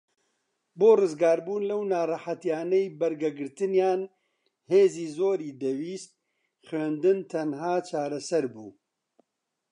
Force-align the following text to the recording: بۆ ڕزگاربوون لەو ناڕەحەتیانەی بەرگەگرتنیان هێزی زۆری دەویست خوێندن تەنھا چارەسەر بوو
بۆ 0.79 0.89
ڕزگاربوون 0.99 1.63
لەو 1.69 1.81
ناڕەحەتیانەی 1.91 2.93
بەرگەگرتنیان 2.99 4.01
هێزی 4.71 5.07
زۆری 5.17 5.57
دەویست 5.61 6.11
خوێندن 6.67 7.19
تەنھا 7.31 7.73
چارەسەر 7.89 8.45
بوو 8.53 8.71